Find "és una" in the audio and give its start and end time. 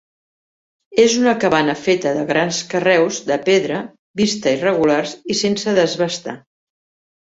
1.03-1.33